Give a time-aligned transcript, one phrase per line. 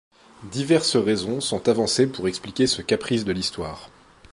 [0.49, 3.91] Diverses raisons sont avancées pour expliquer ce caprice de l'histoire.